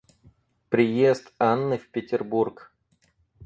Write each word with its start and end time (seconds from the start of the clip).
Приезд 0.69 1.31
Анны 1.37 1.77
в 1.77 1.91
Петербург. 1.91 2.73